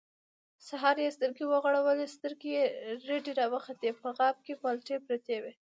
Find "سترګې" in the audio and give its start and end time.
1.17-1.45, 2.15-2.49